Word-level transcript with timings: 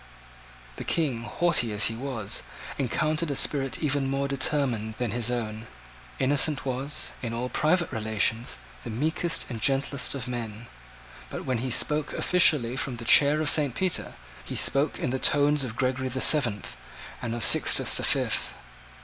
The 0.77 0.83
King, 0.83 1.25
haughty 1.25 1.71
as 1.71 1.85
he 1.85 1.95
was, 1.95 2.41
encountered 2.79 3.29
a 3.29 3.35
spirit 3.35 3.83
even 3.83 4.09
more 4.09 4.27
determined 4.27 4.95
than 4.97 5.11
his 5.11 5.29
own. 5.29 5.67
Innocent 6.17 6.65
was, 6.65 7.11
in 7.21 7.33
all 7.35 7.49
private 7.49 7.91
relations, 7.91 8.57
the 8.83 8.89
meekest 8.89 9.45
and 9.47 9.61
gentlest 9.61 10.15
of 10.15 10.27
men: 10.27 10.65
but 11.29 11.45
when 11.45 11.59
he 11.59 11.69
spoke 11.69 12.13
officially 12.13 12.75
from 12.75 12.95
the 12.97 13.05
chair 13.05 13.41
of 13.41 13.47
St. 13.51 13.75
Peter, 13.75 14.15
he 14.43 14.55
spoke 14.55 14.97
in 14.97 15.11
the 15.11 15.19
tones 15.19 15.63
of 15.63 15.75
Gregory 15.75 16.09
the 16.09 16.19
Seventh 16.19 16.77
and 17.21 17.35
of 17.35 17.43
Sixtus 17.45 17.93
the 17.93 18.03
Fifth. 18.03 18.55